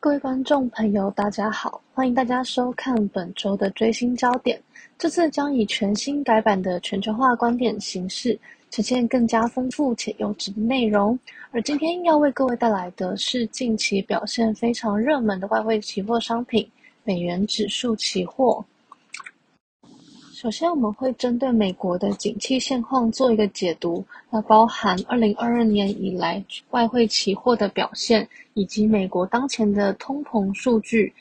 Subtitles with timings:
[0.00, 4.62] 各位观众朋友，大家好，欢迎大家收看本周的追星焦点。
[4.96, 8.38] 这次将以全新改版的全球化观点形式，
[8.70, 11.18] 呈现更加丰富且优质的内容。
[11.50, 16.70] 而今天要为各位带来的是近期表现非常热门的外汇期货商品——
[17.02, 18.64] 美元指数期货。
[20.40, 31.12] 首先，我们会针对美国的景气现况做一个解读，那包含二零二二年以来外汇期货的表现，以及美国当前的通膨数据，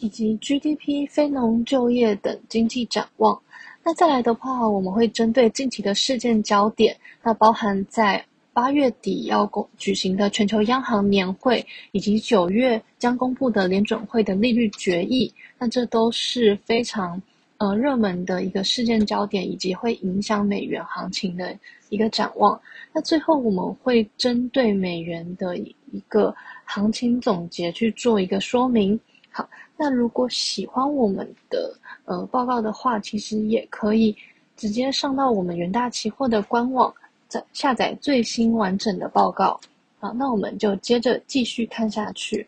[0.00, 3.40] 以及 GDP、非农就业等经济展望。
[3.84, 17.22] 那再来的话，我们会针对近期的事件焦点，那包含在八月底要公举行的全球央行年会，以及九月将公布的联准会的利率决议，那这都是非常。
[17.62, 21.56] 呃，热门的一个事件焦点，以及会影响美元行情的
[21.90, 22.60] 一个展望。
[22.92, 28.98] 那最后我们会针对美元的一个行情总结去做一个说明。
[29.30, 31.72] 好，那如果喜欢我们的
[32.04, 34.12] 呃报告的话，其实也可以
[34.56, 36.92] 直接上到我们元大期货的官网，
[37.28, 39.60] 在下载最新完整的报告。
[40.00, 42.44] 好，那我们就接着继续看下去。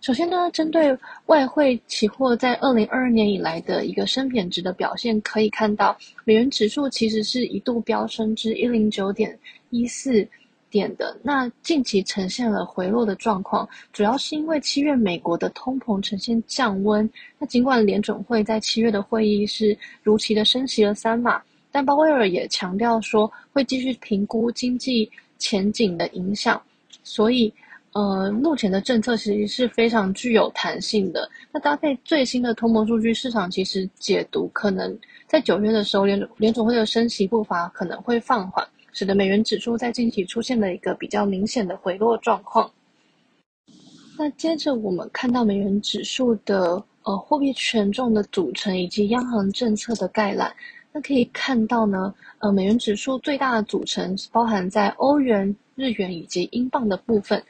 [0.00, 10.26] 首先呢，针对外汇期货在二零二二年以来的一个升贬值的表现，可以看到美元指数其实是一度飙升至一零九点一四
[10.70, 11.14] 点的。
[11.22, 17.08] 那近期呈现了回落的状况，主要是因为七月美国的通膨呈现降温。
[17.38, 26.60] 那尽管联准会在七月的会议是如期的升息了三码，但鲍威尔也强调说会继续评估经济前景的影响，
[27.02, 27.52] 所以。
[27.92, 31.28] 呃，目前的政策其实是非常具有弹性的。
[31.50, 34.96] 那搭配最新的通膨数据，市场其实解读可能
[35.26, 42.70] 在九月的时候，联联总会的升息步伐可能会放缓，使得美元指数在近期出现了一个比较明显的回落状况。
[44.16, 50.54] 那接着我们看到美元指数的呃货币权重的组成以及央行政策的概览，
[50.92, 57.42] 那可以看到呢，呃，美元指数最大的组成包含在欧元、日元以及英镑的部分。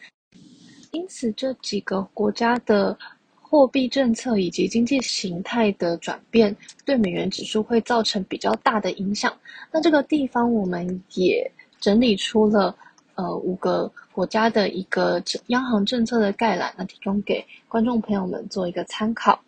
[0.93, 2.97] 因此，这几个国家的
[3.41, 9.33] 货币政策以及经济形态的转变，对美元指数会造成比较大的影响。
[9.71, 11.49] 那这个地方，我们也
[11.81, 12.75] 整理出了
[13.15, 19.41] 呃五个国家的一个央行政策的概览，那提供给观众朋友们做一个参考。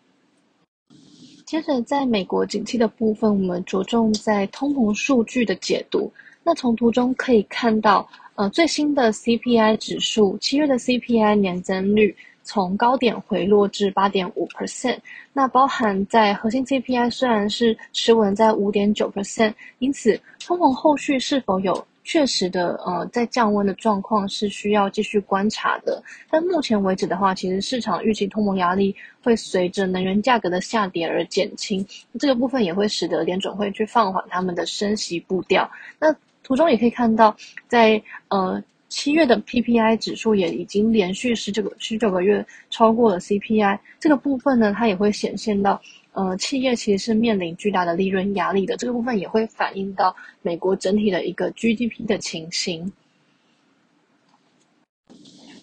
[1.44, 6.10] 接着，在美国景气的部分，我们着重在通膨数据的解读。
[6.44, 8.08] 那从图中可以看到。
[8.34, 14.96] 呃，最新的 CPI 指数，七月的 CPI 年增率从高点回落至八点五 percent。
[15.34, 26.02] 那包含在核心 CPI 虽然是持稳在五点九 percent，因此通膨后续是否有确实的呃在降温的状况是需要继续观察的。
[26.30, 31.86] 但目前为止的话，其实市场预期通膨压力会随着能源价格的下跌而减轻，
[32.18, 35.70] 这个部分也会使得联准会去放缓他们的升息步调。
[36.00, 37.36] 那图中也可以看到，
[37.68, 45.80] 在呃七月的 PPI 指数也已经连续十九个十九个月超过了 CPI 这个部分呢，它也会显现到
[46.12, 52.92] 呃企业其实是面临巨大的利润压力的，这个部分也会反映到美国整体的一个 GDP 的情形。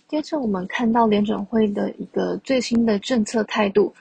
[0.07, 3.93] 接着我们看到联准会的一个最新的政策态度。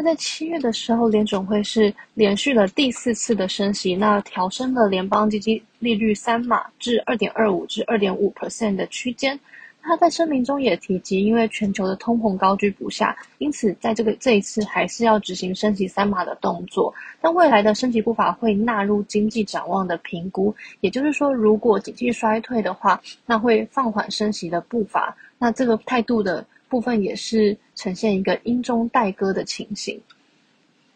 [0.00, 9.36] 那在七月的时候，联准会是连续了第四次的升息，那调升了联邦基金利率三码至二点二五至二点五 percent 的区间。
[9.82, 16.94] 他在声明中也提及，因为全球的通膨高居不下，因此在这个这一次还是要执行升息三码的动作。
[17.20, 25.16] 但未来的升级步伐会纳入经济展望的评估，也就是说，如果经济衰退的话，那会放缓升息的步伐。
[25.40, 26.46] 那这个态度的。
[26.68, 30.00] 部分也是呈现一个阴中带歌的情形。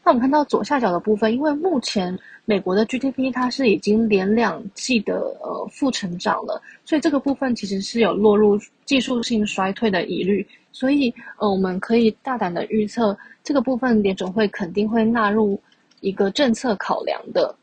[0.04, 10.46] 那我们看到左下角的部分，因为目前美国的 GDP 它是已经连两季的呃负成长了，所以这个部分其实是有落入技术性衰退的疑虑。
[10.72, 15.60] 所以呃，我们可以大胆的预测，这个部分联总会肯定会纳入
[16.00, 17.54] 一个政策考量的。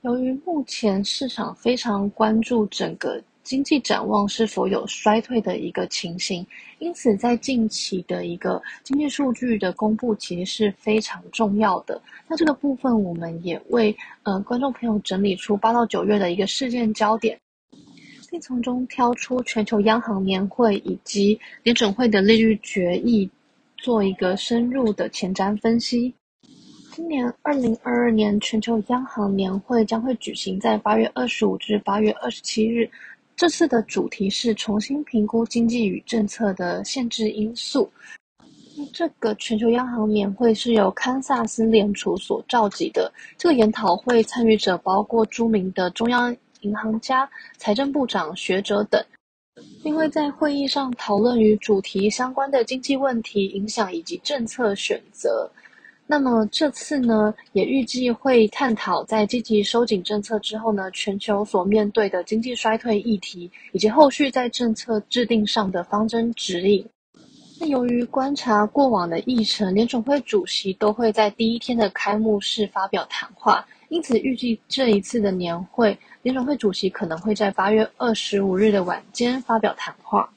[0.00, 3.22] 由于目前市场非常关注整个。
[3.46, 6.44] 经济展望是否有衰退的一个情形，
[6.80, 12.02] 因此在近期的一个经济数据的公布其实是非常重要的。
[12.26, 17.38] 那这个部分我们也为呃观众朋友整理出八到九月的一个事件焦点，
[18.28, 23.30] 并从中挑出全球央行年会以及联准会的利率决议，
[23.76, 26.12] 做一个深入的前瞻分析。
[26.90, 32.90] 今年二零二二年全球央行年会将会举行在八月二十五至八月二十七日。
[33.36, 37.90] 这次的主题是重新评估经济与政策的限制因素。
[38.94, 43.12] 这个全球央行年会是由堪萨斯联储所召集的。
[43.36, 47.28] 这个研讨会参与者包括著名的中央银行家、
[47.58, 49.04] 财政部长、学者等。
[49.84, 55.50] 因为在会议上讨论与主题相关的经济问题影响以及政策选择。
[56.08, 66.86] 那么这次呢，也预计会探讨在积极收紧政策之后呢，全球所面对的经济衰退议题，以及后续在政策制定上的方针指引。
[67.58, 80.30] 那由于观察过往的议程，联总会主席都会在第一天的开幕式发表谈话，因此预计这一次的年会，联总会主席可能会在八月二十五日的晚间发表谈话。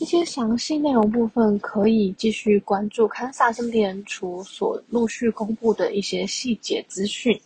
[0.00, 7.38] 一些详细内容部分可以继续关注堪萨斯联储所陆续公布的一些细节资讯。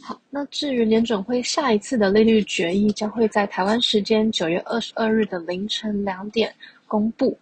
[0.00, 6.52] 好，那至于联准会下一次的利率决议，将会在台湾时间九月二十二日的凌晨两点
[6.86, 7.38] 公布。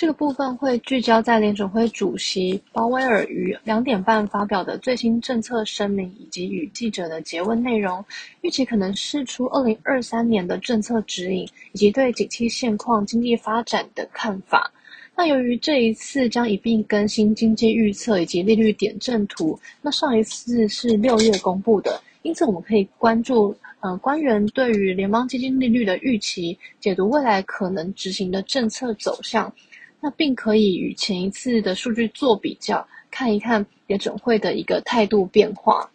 [0.00, 8.02] 这个部分会聚焦在联准会主席鲍威尔于两点半发表的最新政策声明，以及与记者的结问内容。
[8.40, 14.72] 预期可能释出二零二三年的政策指引，以及对景气现况、经济发展的看法。
[15.14, 29.52] 那由于这一次将一并更新经济预测以及利率点阵图，那上一次是六月公布的，因此我们可以关注，呃，官员对于联邦基金利率的预期，解读未来可能执行的政策走向。
[30.00, 35.90] 那并可以与前一次的数据做比较，看一看联准会的一个态度变化。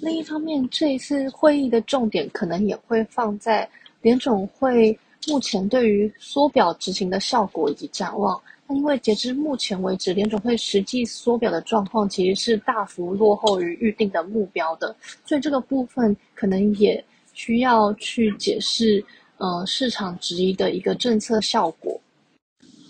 [0.00, 3.66] 另一方面，这一次会议的重点可能也会放在
[4.02, 4.98] 联总会
[5.28, 8.38] 目前对于缩表执行的效果以及展望。
[8.66, 14.94] 那因为截至目前为止，联总会实际缩表的状况其实是大幅落后于预定的目标的，
[15.24, 17.02] 所以这个部分可能也
[17.32, 19.02] 需要去解释，
[19.38, 21.98] 呃，市场质疑的一个政策效果。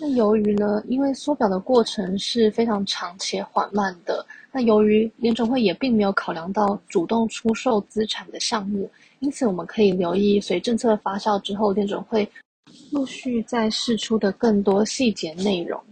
[0.06, 4.22] 那由于呢，因为缩表的过程是非常长且缓慢的，
[4.52, 8.90] 那由于联准会也并没有考量到主动出售资产的项目，
[9.20, 12.30] 因此我们可以留意随政策发酵之后，联准会
[12.90, 15.82] 陆续在释出的更多细节内容。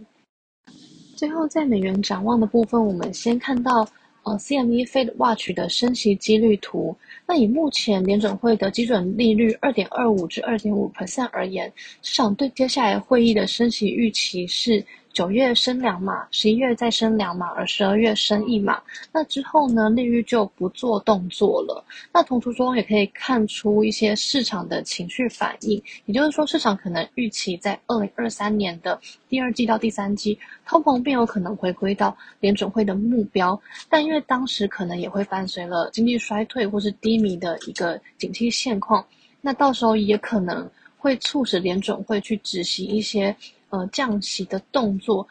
[1.15, 3.83] 最后，在美元展望的部分，我们先看到。
[4.23, 6.95] 呃，CME Fed Watch 的升息几率图。
[7.27, 11.71] 那以目前联准会的基准利率二点二五至二点五 percent 而言，
[12.01, 14.85] 市场对接下来会议的升息预期是。
[15.13, 18.81] 九月升两码，十一月再升两码，而十二月升一码。
[19.11, 21.85] 那之后呢，利率就不做动作了。
[22.11, 28.99] 那从图中也可以看出一些市场的情绪反应，也就是说，市场可能预期在二零二三年的
[29.29, 33.61] 第二季到第三季，通膨并有可能回归到联准会的目标。
[33.89, 39.05] 但因为当时可能也会伴随了经济衰退或是低迷的一个景气现况，
[39.41, 40.67] 那到时候也可能
[40.97, 43.35] 会促使联准会去执行一些。
[43.73, 45.27] 呃，降息的动作，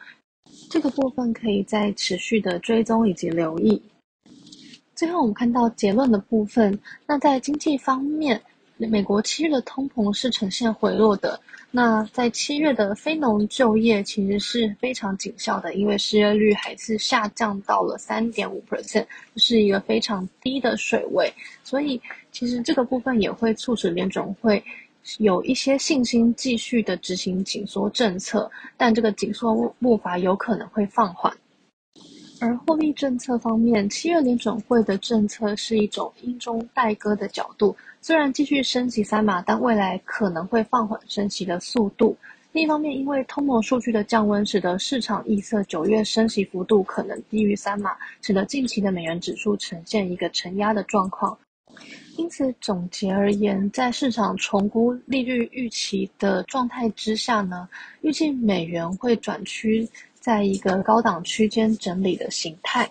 [0.69, 3.81] 这个部分可以再持续的追踪以及留意。
[4.93, 6.77] 最后，我们看到结论的部分。
[7.07, 8.41] 那在经济方面，
[8.75, 11.39] 美国七月的通膨是呈现回落的。
[11.71, 19.05] 那在七月的非农就业其实是非常紧俏的，因为失业率还是下降到了三点五 percent，
[19.37, 21.33] 是一个非常低的水位。
[21.63, 21.99] 所以，
[22.33, 24.61] 其实这个部分也会促使联总会。
[25.19, 31.35] 有一些信心继续的执行紧缩政策，但这个紧缩步伐有可能会放缓。
[32.39, 42.17] 而货币政策方面，七月联准会的政策是一种英中带割的角度，虽然继续升息三码，但未来可能会放缓升息的速度。
[42.51, 51.37] 另一方面，因为通膨数据的降温，使得市场预测九月升息幅度可能低于三码，使得近期的美元指数呈现一个承压的状况。
[52.15, 57.67] 因此，总结而言，在市场重估利率预期的状态之下呢，
[58.01, 62.89] 预计美元会转趋在一个高档区间整理的形态。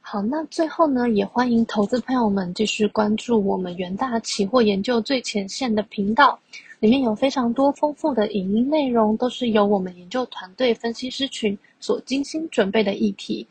[0.00, 6.38] 好，那最后呢，也欢迎投资朋友们继续关注我们元大期货研究最前线的频道，
[6.78, 13.46] 里面有非常多丰富的影音内容，都是由我们研究团队分析师群所精心准备的议题。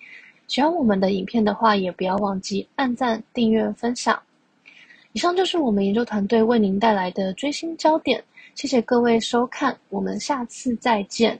[0.49, 4.19] 喜欢我们的影片的话，也不要忘记按赞、订阅、分享。
[5.13, 8.23] 以上就是我们研究团队为您带来的追星焦点，
[8.55, 11.39] 谢谢各位收看，我们下次再见。